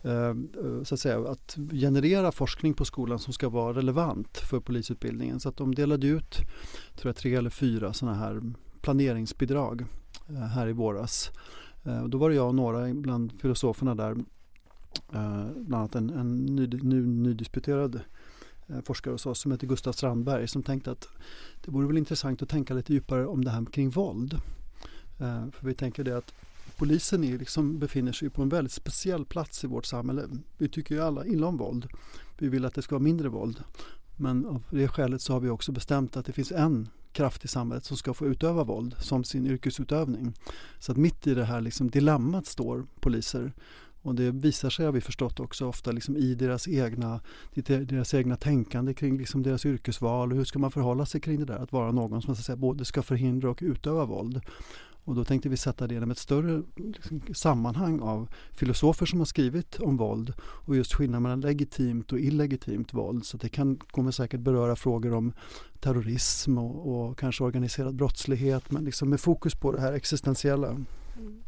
Ehm, 0.06 0.50
eh, 0.64 0.84
så 0.84 0.96
att, 0.96 1.00
säga, 1.00 1.20
att 1.20 1.58
generera 1.72 2.32
forskning 2.32 2.74
på 2.74 2.86
skolan 2.86 3.20
som 3.20 3.34
ska 3.34 3.50
vara 3.50 3.78
relevant 3.78 4.38
för 4.38 4.60
polisutbildningen. 4.60 5.40
Så 5.40 5.50
att 5.50 5.58
de 5.58 5.76
delade 5.76 6.08
ut 6.08 6.36
tror 6.96 7.10
jag, 7.10 7.16
tre 7.16 7.36
eller 7.36 7.50
fyra 7.50 7.94
sådana 7.94 8.18
här 8.18 8.42
planeringsbidrag 8.82 9.86
eh, 10.30 10.36
här 10.36 10.68
i 10.68 10.74
våras. 10.74 11.32
Eh, 11.84 12.02
och 12.02 12.10
då 12.10 12.18
var 12.18 12.30
det 12.30 12.36
jag 12.36 12.48
och 12.48 12.56
några 12.56 12.94
bland 12.94 13.42
filosoferna 13.42 13.96
där, 13.96 14.16
bland 15.56 15.76
annat 15.76 15.96
en, 15.96 16.10
en 16.10 16.46
ny, 16.46 16.68
ny, 16.68 17.02
nydisputerad 17.02 18.02
forskare 18.84 19.12
hos 19.12 19.26
oss 19.26 19.40
som 19.40 19.52
heter 19.52 19.68
Gustav 19.68 19.92
Strandberg 19.92 20.48
som 20.48 20.64
tänkte 20.64 20.92
att 20.92 21.08
det 21.66 21.72
vore 21.72 21.88
väl 21.88 21.98
intressant 21.98 22.42
att 22.42 22.50
tänka 22.50 22.74
lite 22.74 22.94
djupare 22.94 23.28
om 23.28 23.46
det 23.46 23.52
här 23.52 23.66
kring 23.66 23.90
våld. 23.90 24.40
För 25.52 25.66
vi 25.68 25.74
tänker 25.74 26.04
det 26.04 26.18
att 26.18 26.34
polisen 26.78 27.24
är 27.24 27.38
liksom, 27.38 27.80
befinner 27.80 28.12
sig 28.12 28.30
på 28.30 28.42
en 28.42 28.50
väldigt 28.50 28.72
speciell 28.72 29.26
plats 29.26 29.64
i 29.64 29.68
vårt 29.68 29.86
samhälle. 29.86 30.30
Vi 30.58 30.70
tycker 30.70 30.96
ju 30.96 31.02
alla 31.02 31.26
illa 31.26 31.48
om 31.48 31.58
våld. 31.58 31.88
Vi 32.38 32.50
vill 32.50 32.66
att 32.66 32.74
det 32.74 32.82
ska 32.82 32.96
vara 32.96 33.04
mindre 33.04 33.30
våld. 33.30 33.64
Men 34.16 34.46
av 34.46 34.64
det 34.70 34.88
skälet 34.88 35.22
så 35.22 35.34
har 35.34 35.40
vi 35.40 35.50
också 35.50 35.72
bestämt 35.72 36.18
att 36.18 36.26
det 36.26 36.34
finns 36.34 36.52
en 36.52 36.90
kraft 37.12 37.46
i 37.46 37.48
samhället 37.48 37.86
som 37.86 37.98
ska 37.98 38.14
få 38.14 38.28
utöva 38.28 38.64
våld 38.64 38.96
som 39.00 39.24
sin 39.24 39.46
yrkesutövning. 39.46 40.34
Så 40.80 40.92
att 40.92 40.98
mitt 40.98 41.28
i 41.28 41.34
det 41.34 41.46
här 41.46 41.62
liksom 41.62 41.90
dilemmat 41.90 42.46
står 42.46 42.86
poliser. 43.00 43.54
Och 44.02 44.16
det 44.16 44.32
visar 44.32 44.70
sig, 44.70 44.86
har 44.86 44.94
vi 44.94 45.02
förstått 45.02 45.40
också, 45.40 45.68
ofta 45.68 45.92
liksom 45.92 46.18
i 46.18 46.36
deras 46.36 46.68
egna, 46.68 47.20
deras 47.66 48.14
egna 48.14 48.36
tänkande 48.36 48.94
kring 48.94 49.18
liksom 49.18 49.44
deras 49.44 49.66
yrkesval. 49.66 50.32
hur 50.32 50.44
ska 50.44 50.60
man 50.60 50.72
förhålla 50.72 51.06
sig 51.06 51.22
kring 51.22 51.40
det 51.40 51.46
där 51.46 51.58
att 51.58 51.72
vara 51.72 51.92
någon 51.92 52.22
som 52.22 52.36
så 52.36 52.40
att 52.40 52.46
säga, 52.46 52.56
både 52.56 52.86
ska 52.86 53.02
förhindra 53.02 53.50
och 53.50 53.60
utöva 53.62 54.06
våld. 54.06 54.42
Och 55.06 55.16
då 55.16 55.24
tänkte 55.24 55.50
vi 55.50 55.58
sätta 55.58 55.88
det 55.88 55.96
i 55.96 55.98
ett 55.98 56.18
större 56.18 56.64
liksom, 56.76 57.22
sammanhang 57.34 58.00
av 58.00 58.28
filosofer 58.52 59.06
som 59.06 59.20
har 59.20 59.26
skrivit 59.26 59.80
om 59.80 59.98
våld 59.98 60.34
och 60.40 60.76
just 60.76 60.94
skillnaden 60.94 61.24
mellan 61.24 61.42
legitimt 61.42 62.12
och 62.12 62.20
illegitimt 62.20 62.94
våld. 62.94 63.26
Så 63.26 63.38
det 63.38 63.50
kan, 63.50 63.78
kommer 63.78 64.12
säkert 64.12 64.40
beröra 64.40 64.76
frågor 64.76 65.14
om 65.14 65.34
terrorism 65.80 66.58
och, 66.58 67.08
och 67.08 67.18
kanske 67.18 67.44
organiserad 67.44 67.96
brottslighet 67.96 68.72
men 68.72 68.86
liksom 68.86 69.10
med 69.10 69.20
fokus 69.20 69.56
på 69.56 69.72
det 69.72 69.82
här 69.82 69.94
existentiella. 69.94 70.68
Mm. 70.70 71.42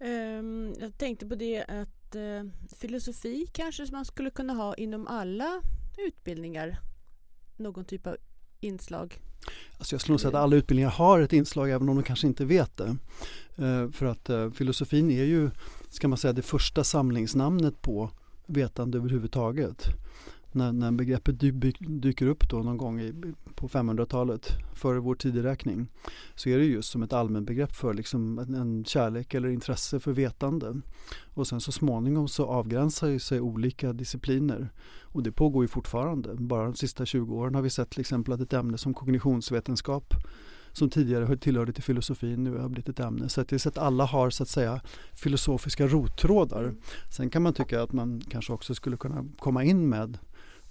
Um, 0.00 0.74
jag 0.80 0.98
tänkte 0.98 1.26
på 1.26 1.34
det 1.34 1.64
att 1.64 2.16
uh, 2.16 2.50
filosofi 2.78 3.46
kanske 3.52 3.86
man 3.92 4.04
skulle 4.04 4.30
kunna 4.30 4.52
ha 4.52 4.74
inom 4.74 5.06
alla 5.06 5.60
utbildningar. 5.98 6.78
Någon 7.56 7.84
typ 7.84 8.06
av 8.06 8.16
inslag. 8.62 9.20
Alltså 9.78 9.94
jag 9.94 10.00
skulle 10.00 10.12
nog 10.12 10.20
säga 10.20 10.28
att 10.28 10.44
alla 10.44 10.56
utbildningar 10.56 10.90
har 10.90 11.20
ett 11.20 11.32
inslag 11.32 11.70
även 11.70 11.88
om 11.88 11.96
de 11.96 12.02
kanske 12.02 12.26
inte 12.26 12.44
vet 12.44 12.76
det. 12.76 12.96
Eh, 13.56 13.90
för 13.90 14.06
att 14.06 14.30
eh, 14.30 14.50
filosofin 14.50 15.10
är 15.10 15.24
ju, 15.24 15.50
ska 15.88 16.08
man 16.08 16.18
säga, 16.18 16.32
det 16.32 16.42
första 16.42 16.84
samlingsnamnet 16.84 17.82
på 17.82 18.10
vetande 18.46 18.98
överhuvudtaget 18.98 19.86
när, 20.54 20.72
när 20.72 20.90
begreppet 20.90 21.40
dy, 21.40 21.50
dyker 21.80 22.26
upp 22.26 22.50
då 22.50 22.56
någon 22.56 22.76
gång 22.76 23.00
i, 23.00 23.14
på 23.54 23.68
500-talet 23.68 24.48
före 24.74 25.00
vår 25.00 25.14
tideräkning 25.14 25.86
så 26.34 26.48
är 26.48 26.58
det 26.58 26.64
just 26.64 26.90
som 26.90 27.02
ett 27.02 27.12
allmänbegrepp 27.12 27.72
för 27.72 27.94
liksom 27.94 28.38
en, 28.38 28.54
en, 28.54 28.84
kärlek 28.84 29.34
eller 29.34 29.48
intresse 29.48 30.00
för 30.00 30.12
vetande. 30.12 30.80
Och 31.34 31.46
sen 31.46 31.60
så 31.60 31.72
småningom 31.72 32.28
så 32.28 32.46
avgränsar 32.46 33.18
sig 33.18 33.40
olika 33.40 33.92
discipliner 33.92 34.72
och 35.02 35.22
det 35.22 35.32
pågår 35.32 35.64
ju 35.64 35.68
fortfarande. 35.68 36.34
Bara 36.34 36.64
de 36.64 36.74
sista 36.74 37.06
20 37.06 37.34
åren 37.34 37.54
har 37.54 37.62
vi 37.62 37.70
sett 37.70 37.90
till 37.90 38.00
exempel 38.00 38.34
att 38.34 38.40
ett 38.40 38.52
ämne 38.52 38.78
som 38.78 38.94
kognitionsvetenskap 38.94 40.14
som 40.72 40.90
tidigare 40.90 41.36
tillhörde 41.36 41.72
till 41.72 41.82
filosofin 41.82 42.44
nu 42.44 42.58
har 42.58 42.68
blivit 42.68 42.88
ett 42.88 43.00
ämne. 43.00 43.28
Så 43.28 43.40
att 43.40 43.48
det 43.48 43.56
är 43.56 43.58
så 43.58 43.68
att 43.68 43.78
alla 43.78 44.04
har 44.04 44.30
så 44.30 44.42
att 44.42 44.48
säga 44.48 44.80
filosofiska 45.12 45.86
rottrådar. 45.86 46.62
Mm. 46.62 46.76
Sen 47.10 47.30
kan 47.30 47.42
man 47.42 47.54
tycka 47.54 47.82
att 47.82 47.92
man 47.92 48.22
kanske 48.28 48.52
också 48.52 48.74
skulle 48.74 48.96
kunna 48.96 49.24
komma 49.38 49.64
in 49.64 49.88
med 49.88 50.18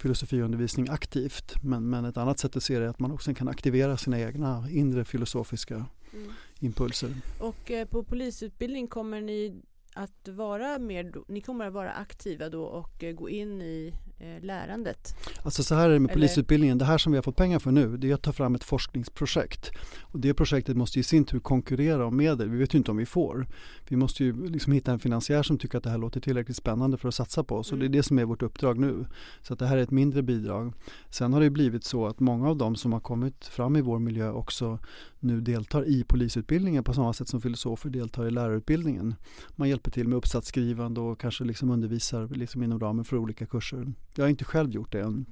filosofiundervisning 0.02 0.88
aktivt. 0.88 1.62
Men, 1.62 1.90
men 1.90 2.04
ett 2.04 2.16
annat 2.16 2.38
sätt 2.38 2.56
att 2.56 2.62
se 2.62 2.78
det 2.78 2.84
är 2.84 2.88
att 2.88 2.98
man 2.98 3.12
också 3.12 3.34
kan 3.34 3.48
aktivera 3.48 3.96
sina 3.96 4.20
egna 4.20 4.66
inre 4.70 5.04
filosofiska 5.04 5.74
mm. 5.74 6.32
impulser. 6.60 7.10
Och 7.38 7.70
eh, 7.70 7.88
på 7.88 8.04
polisutbildning 8.04 8.86
kommer 8.88 9.20
ni 9.20 9.62
att 9.94 10.28
vara 10.28 10.78
mer, 10.78 11.12
ni 11.28 11.40
kommer 11.40 11.66
att 11.66 11.72
vara 11.72 11.92
aktiva 11.92 12.48
då 12.48 12.64
och 12.64 13.04
eh, 13.04 13.12
gå 13.12 13.28
in 13.28 13.62
i 13.62 13.94
lärandet? 14.40 15.14
Alltså 15.42 15.62
så 15.62 15.74
här 15.74 15.88
är 15.88 15.92
det 15.92 16.00
med 16.00 16.10
Eller? 16.10 16.14
polisutbildningen. 16.14 16.78
Det 16.78 16.84
här 16.84 16.98
som 16.98 17.12
vi 17.12 17.18
har 17.18 17.22
fått 17.22 17.36
pengar 17.36 17.58
för 17.58 17.70
nu 17.70 17.96
det 17.96 18.10
är 18.10 18.14
att 18.14 18.22
ta 18.22 18.32
fram 18.32 18.54
ett 18.54 18.64
forskningsprojekt. 18.64 19.70
Och 20.00 20.20
det 20.20 20.34
projektet 20.34 20.76
måste 20.76 21.00
i 21.00 21.02
sin 21.02 21.24
tur 21.24 21.40
konkurrera 21.40 22.06
om 22.06 22.16
medel. 22.16 22.48
Vi 22.50 22.58
vet 22.58 22.74
ju 22.74 22.78
inte 22.78 22.90
om 22.90 22.96
vi 22.96 23.06
får. 23.06 23.46
Vi 23.88 23.96
måste 23.96 24.24
ju 24.24 24.46
liksom 24.46 24.72
hitta 24.72 24.92
en 24.92 24.98
finansiär 24.98 25.42
som 25.42 25.58
tycker 25.58 25.78
att 25.78 25.84
det 25.84 25.90
här 25.90 25.98
låter 25.98 26.20
tillräckligt 26.20 26.56
spännande 26.56 26.96
för 26.96 27.08
att 27.08 27.14
satsa 27.14 27.44
på. 27.44 27.62
Så 27.62 27.74
mm. 27.74 27.80
det 27.80 27.84
är 27.84 27.88
mm. 27.88 27.96
det 27.96 28.02
som 28.02 28.18
är 28.18 28.24
vårt 28.24 28.42
uppdrag 28.42 28.78
nu. 28.78 29.06
Så 29.42 29.52
att 29.52 29.58
det 29.58 29.66
här 29.66 29.76
är 29.76 29.82
ett 29.82 29.90
mindre 29.90 30.22
bidrag. 30.22 30.72
Sen 31.10 31.32
har 31.32 31.40
det 31.40 31.50
blivit 31.50 31.84
så 31.84 32.06
att 32.06 32.20
många 32.20 32.48
av 32.48 32.56
dem 32.56 32.76
som 32.76 32.92
har 32.92 33.00
kommit 33.00 33.44
fram 33.44 33.76
i 33.76 33.80
vår 33.80 33.98
miljö 33.98 34.30
också 34.30 34.78
nu 35.20 35.40
deltar 35.40 35.88
i 35.88 36.04
polisutbildningen 36.04 36.84
på 36.84 36.92
samma 36.92 37.12
sätt 37.12 37.28
som 37.28 37.40
filosofer 37.40 37.90
deltar 37.90 38.26
i 38.26 38.30
lärarutbildningen. 38.30 39.14
Man 39.56 39.68
hjälper 39.68 39.90
till 39.90 40.08
med 40.08 40.16
uppsatsskrivande 40.16 41.00
och 41.00 41.20
kanske 41.20 41.44
liksom 41.44 41.70
undervisar 41.70 42.28
liksom 42.28 42.62
inom 42.62 42.80
ramen 42.80 43.04
för 43.04 43.16
olika 43.16 43.46
kurser. 43.46 43.92
Jag 44.14 44.24
har 44.24 44.28
inte 44.28 44.44
själv 44.44 44.70
gjort 44.70 44.92
det 44.92 45.00
än. 45.00 45.26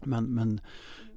Men, 0.00 0.24
men 0.24 0.60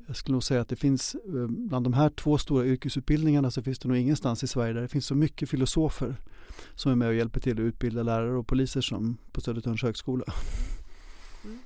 jag 0.08 0.16
skulle 0.16 0.34
nog 0.34 0.44
säga 0.44 0.62
att 0.62 0.70
det 0.70 0.76
finns 0.76 1.16
eh, 1.16 1.48
bland 1.48 1.86
de 1.86 1.94
här 1.94 2.10
två 2.10 2.38
stora 2.38 2.66
yrkesutbildningarna 2.66 3.52
så 3.52 3.64
finns 3.64 3.80
det 3.80 3.88
nog 3.88 3.98
ingenstans 3.98 4.44
i 4.44 4.48
Sverige 4.48 4.74
där 4.74 4.82
det 4.82 4.88
finns 4.88 5.06
så 5.06 5.16
mycket 5.16 5.50
filosofer 5.50 6.16
som 6.76 6.92
är 6.92 6.96
med 6.96 7.08
och 7.08 7.14
hjälper 7.14 7.40
till 7.40 7.54
att 7.54 7.60
utbilda 7.60 8.04
lärare 8.04 8.38
och 8.38 8.48
poliser 8.48 8.82
som 8.82 9.18
på 9.32 9.42
Södertörns 9.42 9.84
högskola. 9.84 10.26
Mm. 11.44 11.60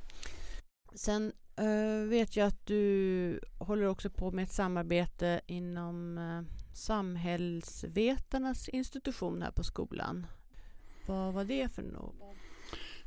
Sen 0.95 1.31
äh, 1.55 2.09
vet 2.09 2.35
jag 2.35 2.47
att 2.47 2.65
du 2.65 3.39
håller 3.57 3.85
också 3.85 4.09
på 4.09 4.31
med 4.31 4.43
ett 4.43 4.51
samarbete 4.51 5.41
inom 5.45 6.17
äh, 6.17 6.41
Samhällsvetarnas 6.73 8.69
institution 8.69 9.41
här 9.41 9.51
på 9.51 9.63
skolan. 9.63 10.25
Vad 11.05 11.33
var 11.33 11.43
det 11.43 11.71
för 11.71 11.83
något? 11.83 12.15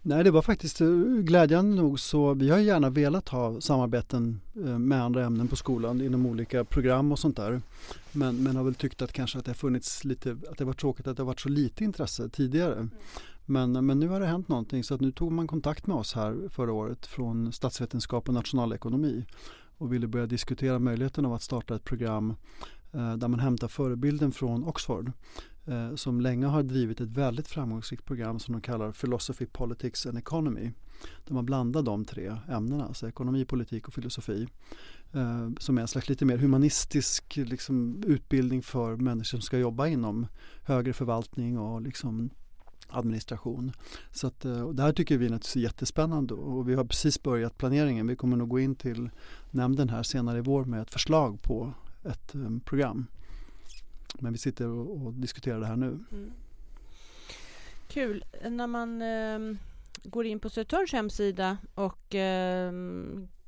Nej, 0.02 0.24
det 0.24 0.30
var 0.30 0.42
faktiskt 0.42 0.80
eh, 0.80 0.88
glädjande 1.22 1.76
nog 1.76 2.00
så 2.00 2.34
vi 2.34 2.50
har 2.50 2.58
gärna 2.58 2.90
velat 2.90 3.28
ha 3.28 3.60
samarbeten 3.60 4.40
eh, 4.56 4.78
med 4.78 5.02
andra 5.02 5.24
ämnen 5.24 5.48
på 5.48 5.56
skolan 5.56 6.00
inom 6.00 6.26
olika 6.26 6.64
program 6.64 7.12
och 7.12 7.18
sånt 7.18 7.36
där. 7.36 7.62
Men, 8.12 8.42
men 8.42 8.56
har 8.56 8.64
väl 8.64 8.74
tyckt 8.74 9.02
att 9.02 9.12
kanske 9.12 9.38
att 9.38 9.44
det 9.44 9.50
har 9.50 9.54
funnits 9.54 10.04
lite, 10.04 10.36
att 10.50 10.58
det 10.58 10.64
var 10.64 10.72
tråkigt 10.72 11.06
att 11.06 11.16
det 11.16 11.22
har 11.22 11.26
varit 11.26 11.40
så 11.40 11.48
lite 11.48 11.84
intresse 11.84 12.28
tidigare. 12.28 12.74
Mm. 12.74 12.90
Men, 13.44 13.86
men 13.86 14.00
nu 14.00 14.08
har 14.08 14.20
det 14.20 14.26
hänt 14.26 14.48
någonting 14.48 14.84
så 14.84 14.94
att 14.94 15.00
nu 15.00 15.12
tog 15.12 15.32
man 15.32 15.46
kontakt 15.46 15.86
med 15.86 15.96
oss 15.96 16.14
här 16.14 16.48
förra 16.48 16.72
året 16.72 17.06
från 17.06 17.52
statsvetenskap 17.52 18.28
och 18.28 18.34
nationalekonomi 18.34 19.24
och 19.78 19.92
ville 19.92 20.06
börja 20.06 20.26
diskutera 20.26 20.78
möjligheten 20.78 21.26
av 21.26 21.32
att 21.32 21.42
starta 21.42 21.74
ett 21.74 21.84
program 21.84 22.34
eh, 22.92 23.16
där 23.16 23.28
man 23.28 23.40
hämtar 23.40 23.68
förebilden 23.68 24.32
från 24.32 24.64
Oxford 24.64 25.12
eh, 25.68 25.94
som 25.94 26.20
länge 26.20 26.46
har 26.46 26.62
drivit 26.62 27.00
ett 27.00 27.10
väldigt 27.10 27.48
framgångsrikt 27.48 28.04
program 28.04 28.38
som 28.38 28.52
de 28.52 28.60
kallar 28.60 28.92
Philosophy, 28.92 29.46
Politics 29.46 30.06
and 30.06 30.18
Economy. 30.18 30.70
Där 31.26 31.34
man 31.34 31.46
blandar 31.46 31.82
de 31.82 32.04
tre 32.04 32.36
ämnena, 32.48 32.84
alltså 32.84 33.08
ekonomi, 33.08 33.44
politik 33.44 33.88
och 33.88 33.94
filosofi. 33.94 34.48
Eh, 35.12 35.48
som 35.58 35.78
är 35.78 35.82
en 35.82 35.88
slags 35.88 36.08
lite 36.08 36.24
mer 36.24 36.38
humanistisk 36.38 37.36
liksom, 37.36 38.02
utbildning 38.06 38.62
för 38.62 38.96
människor 38.96 39.24
som 39.24 39.40
ska 39.40 39.58
jobba 39.58 39.86
inom 39.86 40.26
högre 40.62 40.92
förvaltning 40.92 41.58
och 41.58 41.82
liksom 41.82 42.30
administration. 42.88 43.72
Så 44.10 44.26
att, 44.26 44.44
eh, 44.44 44.68
det 44.68 44.82
här 44.82 44.92
tycker 44.92 45.18
vi 45.18 45.24
naturligtvis 45.24 45.56
är 45.56 45.60
jättespännande 45.60 46.34
och 46.34 46.68
vi 46.68 46.74
har 46.74 46.84
precis 46.84 47.22
börjat 47.22 47.58
planeringen. 47.58 48.06
Vi 48.06 48.16
kommer 48.16 48.36
nog 48.36 48.48
gå 48.48 48.60
in 48.60 48.74
till 48.74 49.10
nämnden 49.50 49.88
här 49.88 50.02
senare 50.02 50.38
i 50.38 50.40
vår 50.40 50.64
med 50.64 50.82
ett 50.82 50.90
förslag 50.90 51.42
på 51.42 51.72
ett 52.04 52.34
eh, 52.34 52.58
program. 52.64 53.06
Men 54.14 54.32
vi 54.32 54.38
sitter 54.38 54.66
och, 54.66 55.06
och 55.06 55.12
diskuterar 55.12 55.60
det 55.60 55.66
här 55.66 55.76
nu. 55.76 55.86
Mm. 56.12 56.32
Kul. 57.88 58.24
När 58.50 58.66
man 58.66 59.02
eh, 59.02 59.58
går 60.04 60.26
in 60.26 60.40
på 60.40 60.50
Södertörns 60.50 60.92
hemsida 60.92 61.58
och 61.74 62.14
eh, 62.14 62.72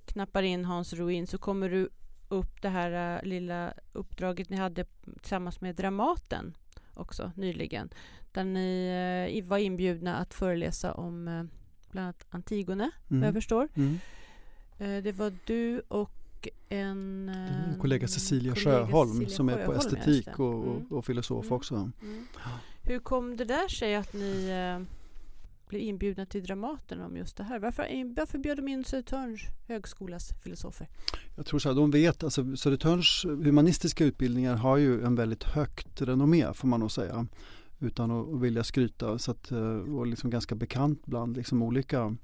knappar 0.04 0.42
in 0.42 0.64
Hans 0.64 0.92
Ruin 0.92 1.26
så 1.26 1.38
kommer 1.38 1.68
du 1.68 1.88
upp 2.30 2.62
det 2.62 2.68
här 2.68 3.16
uh, 3.16 3.28
lilla 3.28 3.74
uppdraget 3.92 4.50
ni 4.50 4.56
hade 4.56 4.84
tillsammans 5.20 5.60
med 5.60 5.76
Dramaten 5.76 6.56
också 6.94 7.32
nyligen. 7.36 7.90
Där 8.32 8.44
ni 8.44 9.40
uh, 9.40 9.48
var 9.48 9.58
inbjudna 9.58 10.16
att 10.16 10.34
föreläsa 10.34 10.92
om 10.92 11.28
uh, 11.28 11.44
bland 11.90 12.04
annat 12.04 12.26
Antigone, 12.30 12.90
mm. 13.10 13.20
vad 13.20 13.26
jag 13.26 13.34
förstår. 13.34 13.68
Mm. 13.74 13.98
det 14.78 15.12
var 15.12 15.32
du 15.44 15.80
och 15.80 16.10
en, 16.68 17.28
en 17.28 17.78
kollega 17.78 18.08
Cecilia 18.08 18.54
kollega 18.54 18.86
Sjöholm 18.86 19.10
Cecilia 19.10 19.36
som 19.36 19.48
är 19.48 19.66
på 19.66 19.72
estetik 19.74 20.38
och, 20.38 20.64
mm. 20.64 20.86
och, 20.86 21.04
filosof 21.04 21.44
mm. 21.44 21.56
också. 21.56 21.74
Mm. 21.74 22.26
Hur 22.82 22.98
kom 22.98 23.36
det 23.36 23.44
där 23.44 23.68
sig 23.68 23.94
att 23.94 24.12
ni 24.12 24.48
eh, 24.48 24.86
blev 25.68 25.82
inbjudna 25.82 26.26
till 26.26 26.42
Dramaten 26.42 27.00
om 27.00 27.16
just 27.16 27.36
det 27.36 27.44
här? 27.44 27.58
Varför, 27.58 28.14
varför 28.16 28.38
bjöd 28.38 28.56
de 28.56 28.68
in 28.68 28.84
Södertörns 28.84 29.40
högskolas 29.68 30.32
filosofer? 30.42 30.88
Jag 31.36 31.46
tror 31.46 31.58
så 31.58 31.68
här, 31.68 31.76
de 31.76 31.90
vet, 31.90 32.24
alltså 32.24 32.56
Södertörns 32.56 33.24
humanistiska 33.24 34.04
utbildningar 34.04 34.56
har 34.56 34.76
ju 34.76 35.04
en 35.04 35.14
väldigt 35.14 35.42
högt 35.42 36.02
renommé 36.02 36.52
får 36.54 36.68
man 36.68 36.80
nog 36.80 36.90
säga 36.90 37.26
utan 37.80 38.10
att 38.10 38.40
vilja 38.40 38.64
skryta 38.64 39.18
så 39.18 39.30
att, 39.30 39.50
eh, 39.50 39.78
och 39.96 40.06
liksom 40.06 40.30
ganska 40.30 40.54
bekant 40.54 41.06
bland 41.06 41.36
liksom 41.36 41.62
olika 41.62 42.16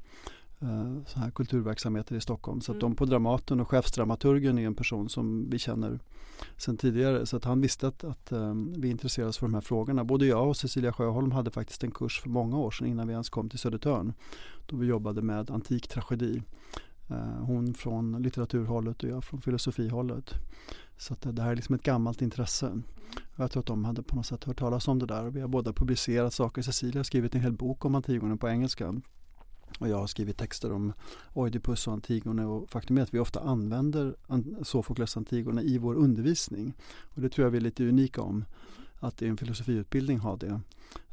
så 1.06 1.18
här 1.18 1.30
kulturverksamheter 1.30 2.16
i 2.16 2.20
Stockholm. 2.20 2.60
Så 2.60 2.72
att 2.72 2.76
mm. 2.76 2.90
de 2.90 2.96
på 2.96 3.04
Dramaten 3.04 3.60
och 3.60 3.68
chefsdramaturgen 3.68 4.58
är 4.58 4.66
en 4.66 4.75
person 4.75 5.08
som 5.08 5.50
vi 5.50 5.58
känner 5.58 6.00
sedan 6.56 6.76
tidigare. 6.76 7.26
Så 7.26 7.36
att 7.36 7.44
han 7.44 7.60
visste 7.60 7.88
att, 7.88 8.04
att 8.04 8.32
um, 8.32 8.75
vi 8.78 8.88
intresserade 8.88 9.28
oss 9.28 9.38
för 9.38 9.46
de 9.46 9.54
här 9.54 9.60
frågorna. 9.60 10.04
Både 10.04 10.26
jag 10.26 10.48
och 10.48 10.56
Cecilia 10.56 10.92
Sjöholm 10.92 11.32
hade 11.32 11.50
faktiskt 11.50 11.84
en 11.84 11.90
kurs 11.90 12.20
för 12.20 12.28
många 12.28 12.58
år 12.58 12.70
sedan 12.70 12.86
innan 12.86 13.06
vi 13.06 13.12
ens 13.12 13.30
kom 13.30 13.48
till 13.48 13.58
Södertörn. 13.58 14.12
Då 14.66 14.76
vi 14.76 14.86
jobbade 14.86 15.22
med 15.22 15.50
antik 15.50 15.88
tragedi. 15.88 16.42
Uh, 17.10 17.16
hon 17.40 17.75
från 17.75 18.22
litteraturhållet 18.22 19.02
och 19.02 19.10
jag 19.10 19.25
från 19.25 19.40
filosofihållet. 19.40 20.34
Så 20.96 21.12
att 21.12 21.36
det 21.36 21.42
här 21.42 21.50
är 21.50 21.56
liksom 21.56 21.75
ett 21.75 21.82
gammalt 21.82 22.22
intresse. 22.22 22.80
Jag 23.36 23.50
tror 23.50 23.60
att 23.60 23.66
de 23.66 23.84
hade 23.84 24.02
på 24.02 24.16
något 24.16 24.26
sätt 24.26 24.44
hört 24.44 24.58
talas 24.58 24.88
om 24.88 24.98
det 24.98 25.06
där. 25.06 25.30
Vi 25.30 25.40
har 25.40 25.48
båda 25.48 25.72
publicerat 25.72 26.34
saker. 26.34 26.62
Cecilia 26.62 26.98
har 26.98 27.04
skrivit 27.04 27.34
en 27.34 27.40
hel 27.40 27.52
bok 27.52 27.84
om 27.84 27.94
Antigone 27.94 28.36
på 28.36 28.48
engelska 28.48 28.94
och 29.78 29.88
jag 29.88 29.99
har 29.99 30.06
skrivit 30.06 30.37
texter 30.37 30.73
om 30.73 30.92
Oidipus 31.32 31.87
och 31.87 31.92
Antigone 31.92 32.44
och 32.44 32.70
faktum 32.70 32.99
är 32.99 33.02
att 33.02 33.14
vi 33.14 33.18
ofta 33.18 33.40
använder 33.40 34.14
Sofokles 34.62 35.16
Antigone 35.16 35.62
i 35.62 35.78
vår 35.78 35.94
undervisning. 35.94 36.75
Och 37.14 37.20
det 37.20 37.28
tror 37.28 37.46
jag 37.46 37.50
vi 37.50 37.58
är 37.58 37.62
lite 37.62 37.88
unika 37.88 38.23
om 38.23 38.44
att 39.00 39.23
i 39.23 39.26
en 39.26 39.37
filosofiutbildning 39.37 40.18
ha 40.18 40.37
det. 40.37 40.61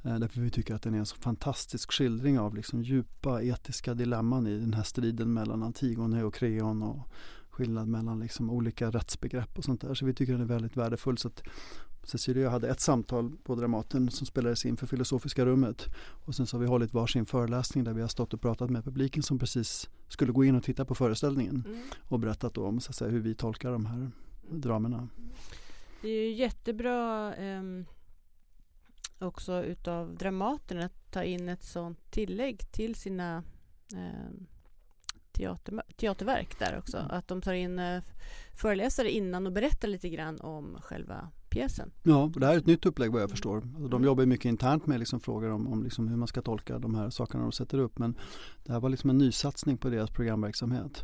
Eh, 0.04 0.20
därför 0.20 0.42
vi 0.42 0.50
tycker 0.50 0.76
att 0.76 0.82
den 0.82 0.94
är 0.94 1.00
en 1.00 1.06
så 1.06 1.16
fantastisk 1.16 1.92
skildring 1.92 2.40
av 2.40 2.56
liksom 2.56 2.82
djupa 2.82 3.44
etiska 3.44 3.94
dilemman 3.94 4.48
i 4.48 4.60
den 4.60 4.74
här 4.74 4.84
striden 4.84 5.34
mellan 5.34 5.64
Antigone 5.64 6.24
och 6.24 6.34
Kreon 6.34 6.84
och 6.84 7.00
skillnad 7.54 7.88
mellan 7.88 8.20
liksom 8.20 8.50
olika 8.50 8.90
rättsbegrepp 8.90 9.58
och 9.58 9.64
sånt 9.64 9.82
där. 9.82 9.94
Så 9.94 10.06
vi 10.06 10.14
tycker 10.14 10.34
den 10.34 10.42
är 10.42 10.46
väldigt 10.46 10.78
värdefull. 10.78 11.18
Så 11.18 11.28
att 11.28 11.44
Cecilia 12.04 12.42
och 12.42 12.46
jag 12.46 12.52
hade 12.52 12.70
ett 12.70 12.80
samtal 12.80 13.32
på 13.44 13.56
Dramaten 13.56 14.12
som 14.12 14.28
spelades 14.28 14.66
in 14.66 14.78
för 14.78 14.88
Filosofiska 14.88 15.46
rummet. 15.46 15.86
Och 16.26 16.36
sen 16.36 16.48
så 16.48 16.58
har 16.58 16.62
vi 16.62 16.68
hållit 16.68 16.94
varsin 16.94 17.26
föreläsning 17.26 17.84
där 17.84 17.94
vi 17.94 18.02
har 18.02 18.08
stått 18.08 18.34
och 18.34 18.42
pratat 18.42 18.70
med 18.70 18.84
publiken 18.84 19.24
som 19.24 19.40
precis 19.40 19.90
skulle 20.08 20.32
gå 20.32 20.44
in 20.44 20.56
och 20.56 20.64
titta 20.64 20.86
på 20.86 20.96
föreställningen. 20.96 21.64
Mm. 21.68 21.82
Och 22.10 22.20
berättat 22.20 22.58
om 22.58 22.80
så 22.80 22.90
att 22.90 22.96
säga, 22.96 23.12
hur 23.12 23.20
vi 23.20 23.36
tolkar 23.36 23.72
de 23.72 23.86
här 23.86 24.12
dramerna. 24.50 25.10
Det 26.02 26.08
är 26.08 26.24
ju 26.24 26.34
jättebra 26.34 27.36
eh, 27.36 27.64
också 29.20 29.64
utav 29.64 30.16
Dramaten 30.16 30.80
att 30.80 31.12
ta 31.12 31.24
in 31.24 31.50
ett 31.50 31.64
sånt 31.64 32.12
tillägg 32.12 32.72
till 32.72 32.96
sina 32.96 33.44
eh, 33.94 34.32
teater, 35.34 35.82
teaterverk 35.96 36.60
där 36.60 36.78
också. 36.78 36.98
Mm. 36.98 37.12
Att 37.12 37.28
de 37.28 37.42
tar 37.42 37.54
in 37.54 37.80
eh, 37.80 38.02
föreläsare 38.54 39.12
innan 39.12 39.48
och 39.48 39.54
berättar 39.54 39.88
lite 39.88 40.10
grann 40.10 40.42
om 40.42 40.78
själva 40.82 41.30
pjäsen. 41.50 41.92
Ja, 42.04 42.32
det 42.36 42.46
här 42.46 42.54
är 42.54 42.58
ett 42.58 42.66
nytt 42.66 42.86
upplägg 42.86 43.12
vad 43.12 43.22
jag 43.22 43.30
förstår. 43.30 43.58
Alltså, 43.58 43.88
de 43.88 43.96
mm. 43.96 44.06
jobbar 44.06 44.26
mycket 44.26 44.46
internt 44.46 44.88
med 44.88 45.00
liksom 45.00 45.20
frågor 45.20 45.52
om, 45.52 45.68
om 45.68 45.84
liksom 45.84 46.08
hur 46.08 46.18
man 46.18 46.28
ska 46.28 46.42
tolka 46.42 46.80
de 46.80 46.96
här 46.96 47.10
sakerna 47.10 47.44
de 47.44 47.52
sätter 47.52 47.78
upp. 47.78 48.00
Men 48.00 48.18
det 48.64 48.72
här 48.72 48.80
var 48.80 48.90
liksom 48.90 49.10
en 49.10 49.18
nysatsning 49.18 49.78
på 49.78 49.90
deras 49.90 50.10
programverksamhet. 50.10 51.04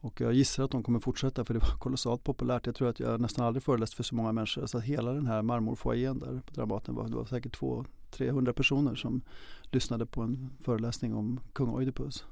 Och 0.00 0.20
jag 0.20 0.32
gissar 0.32 0.64
att 0.64 0.70
de 0.70 0.82
kommer 0.82 1.00
fortsätta 1.00 1.44
för 1.44 1.54
det 1.54 1.60
var 1.60 1.68
kolossalt 1.78 2.24
populärt. 2.24 2.66
Jag 2.66 2.74
tror 2.74 2.88
att 2.88 3.00
jag 3.00 3.20
nästan 3.20 3.46
aldrig 3.46 3.62
föreläst 3.62 3.94
för 3.94 4.02
så 4.02 4.14
många 4.14 4.32
människor. 4.32 4.66
Så 4.66 4.78
hela 4.78 5.12
den 5.12 5.26
här 5.26 5.42
marmorfoajén 5.42 6.18
där 6.18 6.42
på 6.46 6.54
Dramaten 6.54 6.94
var, 6.94 7.08
det 7.08 7.16
var 7.16 7.24
säkert 7.24 7.58
200-300 7.60 8.52
personer 8.52 8.94
som 8.94 9.20
lyssnade 9.62 10.06
på 10.06 10.22
en 10.22 10.50
föreläsning 10.60 11.14
om 11.14 11.40
kung 11.52 11.68
Oidipus. 11.68 12.24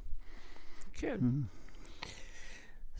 Kul. 0.94 1.18
Mm. 1.18 1.46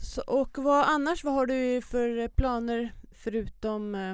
Så, 0.01 0.21
och 0.21 0.57
vad 0.57 0.85
annars, 0.85 1.23
vad 1.23 1.33
har 1.33 1.45
du 1.45 1.81
för 1.81 2.27
planer 2.27 2.93
förutom 3.11 3.95
eh, 3.95 4.11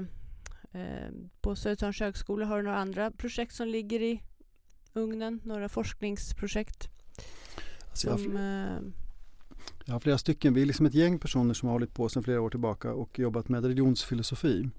eh 0.82 1.10
på 1.42 1.56
Södertörns 1.56 2.00
högskola? 2.00 2.46
Har 2.46 2.58
du 2.58 2.64
några 2.64 2.78
andra 2.78 3.12
projekt 3.12 3.56
som 3.56 3.68
ligger 3.68 4.02
i 4.02 4.24
ugnen? 4.94 5.42
Några 5.44 5.70
forskningsprojekt? 5.70 6.90
Alltså 7.90 8.18
som, 8.18 8.36
jag, 8.36 8.44
eh, 8.44 8.82
jag 9.86 9.94
har 9.94 10.00
flera 10.00 10.18
stycken. 10.18 10.54
Vi 10.54 10.62
är 10.62 10.66
liksom 10.66 10.86
ett 10.86 10.94
gäng 10.94 11.20
personer 11.20 11.54
som 11.54 11.68
har 11.68 11.74
hållit 11.74 11.94
på 11.94 12.10
sedan 12.10 12.24
flera 12.24 12.42
år 12.42 12.50
tillbaka 12.50 12.94
och 12.94 13.20
jobbat 13.20 13.50
med 13.50 13.64
religionsfilosofi. 13.64 14.70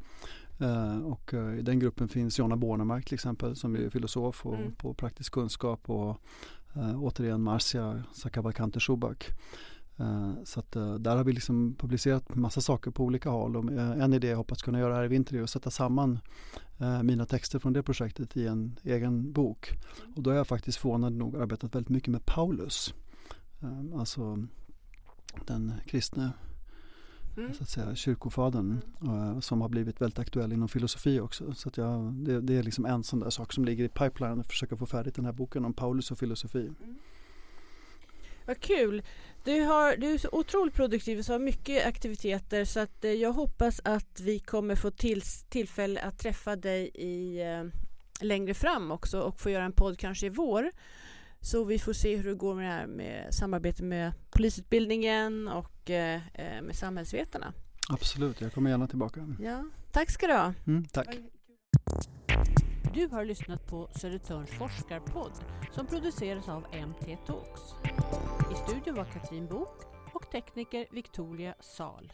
Uh, 0.60 0.98
och 0.98 1.34
uh, 1.34 1.58
i 1.58 1.62
den 1.62 1.78
gruppen 1.78 2.08
finns 2.08 2.38
Jonna 2.38 2.56
Bornemark 2.56 3.04
till 3.04 3.14
exempel 3.14 3.56
som 3.56 3.76
är 3.76 3.90
filosof 3.90 4.46
och 4.46 4.54
mm. 4.54 4.74
på 4.74 4.94
praktisk 4.94 5.32
kunskap 5.32 5.90
och 5.90 6.20
uh, 6.76 7.02
återigen 7.02 7.42
Marcia 7.42 8.02
Sakabakante 8.12 8.80
Shubak. 8.80 9.30
Eh, 10.02 10.32
så 10.44 10.60
att, 10.60 10.76
eh, 10.76 10.94
där 10.94 11.16
har 11.16 11.24
vi 11.24 11.32
liksom 11.32 11.74
publicerat 11.74 12.34
massa 12.34 12.60
saker 12.60 12.90
på 12.90 13.04
olika 13.04 13.30
håll. 13.30 13.56
Och 13.56 13.72
en 13.72 14.12
idé 14.12 14.28
jag 14.28 14.36
hoppas 14.36 14.62
kunna 14.62 14.78
göra 14.78 14.94
här 14.94 15.04
i 15.04 15.08
vinter 15.08 15.36
är 15.36 15.42
att 15.42 15.50
sätta 15.50 15.70
samman 15.70 16.18
mina 17.02 17.26
texter 17.26 17.58
från 17.58 17.72
det 17.72 17.82
projektet 17.82 18.36
i 18.36 18.46
en 18.46 18.78
egen 18.82 19.32
bok. 19.32 19.70
Och 20.16 20.22
då 20.22 20.30
har 20.30 20.36
jag 20.36 20.46
faktiskt 20.46 20.78
förvånande 20.78 21.18
nog 21.18 21.36
arbetat 21.36 21.74
väldigt 21.74 21.88
mycket 21.88 22.08
med 22.08 22.26
Paulus. 22.26 22.94
Alltså 23.94 24.46
den 25.46 25.72
kristne 25.86 26.32
mm. 27.36 27.54
så 27.54 27.62
att 27.62 27.68
säga, 27.68 27.94
kyrkofadern 27.94 28.80
mm. 29.02 29.42
som 29.42 29.60
har 29.60 29.68
blivit 29.68 30.00
väldigt 30.00 30.18
aktuell 30.18 30.52
inom 30.52 30.68
filosofi 30.68 31.20
också. 31.20 31.54
Så 31.54 31.68
att 31.68 31.76
jag, 31.76 32.12
det, 32.12 32.40
det, 32.40 32.54
är 32.54 32.62
liksom 32.62 32.86
en 32.86 33.04
sån 33.04 33.20
där 33.20 33.30
sak 33.30 33.52
som 33.52 33.64
ligger 33.64 33.84
i 33.84 33.88
pipeline 33.88 34.40
att 34.40 34.46
försöka 34.46 34.76
få 34.76 34.86
färdigt 34.86 35.14
den 35.14 35.24
här 35.24 35.32
boken 35.32 35.64
om 35.64 35.72
Paulus 35.72 36.10
och 36.10 36.18
filosofi. 36.18 36.58
Mm. 36.58 36.98
Vad 38.46 38.60
kul! 38.60 39.02
Du, 39.44 39.60
har, 39.60 39.96
du 39.96 40.12
är 40.12 40.18
så 40.18 40.28
otroligt 40.32 40.74
produktiv 40.74 41.18
och 41.18 41.24
har 41.24 41.38
mycket 41.38 41.86
aktiviteter 41.86 42.64
så 42.64 42.80
att 42.80 43.04
eh, 43.04 43.12
jag 43.12 43.32
hoppas 43.32 43.80
att 43.84 44.20
vi 44.20 44.38
kommer 44.38 44.76
få 44.76 44.90
till, 44.90 45.22
tillfälle 45.48 46.00
att 46.00 46.18
träffa 46.18 46.56
dig 46.56 46.90
i, 46.94 47.40
eh, 47.40 47.64
längre 48.20 48.54
fram 48.54 48.90
också 48.90 49.20
och 49.20 49.40
få 49.40 49.50
göra 49.50 49.64
en 49.64 49.72
podd 49.72 49.98
kanske 49.98 50.26
i 50.26 50.28
vår. 50.28 50.70
Så 51.42 51.64
vi 51.64 51.78
får 51.78 51.92
se 51.92 52.16
hur 52.16 52.24
det 52.24 52.34
går 52.34 52.54
med 52.54 52.64
det 52.64 52.70
här 52.70 52.86
med 52.86 53.34
samarbete 53.34 53.82
med 53.82 54.12
polisutbildningen 54.30 55.48
och 55.48 55.90
eh, 55.90 56.20
eh, 56.34 56.62
med 56.62 56.76
samhällsvetarna. 56.76 57.52
Absolut, 57.88 58.40
jag 58.40 58.52
kommer 58.52 58.70
gärna 58.70 58.86
tillbaka. 58.86 59.36
Ja, 59.40 59.64
tack 59.92 60.10
ska 60.10 60.26
du 60.26 60.32
ha. 60.32 60.54
Mm, 60.66 60.84
tack. 60.84 61.18
Du 62.94 63.06
har 63.06 63.24
lyssnat 63.24 63.66
på 63.66 63.90
Södertörns 63.94 64.50
forskarpodd 64.50 65.32
som 65.72 65.86
produceras 65.86 66.48
av 66.48 66.62
MT 66.62 67.18
Talks. 67.26 67.60
I 68.52 68.68
studion 68.68 68.94
var 68.94 69.04
Katrin 69.04 69.46
Bok 69.46 69.82
och 70.12 70.30
tekniker 70.30 70.86
Victoria 70.92 71.54
Sal. 71.60 72.12